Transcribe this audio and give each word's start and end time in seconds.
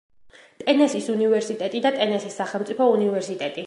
ტენესის 0.61 1.11
უნივერსიტეტი 1.17 1.85
და 1.87 1.95
ტენესის 2.01 2.43
სახელმწიფო 2.43 2.93
უნივერსიტეტი. 2.99 3.59